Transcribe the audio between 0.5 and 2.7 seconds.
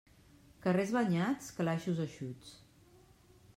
Carrers banyats, calaixos eixuts.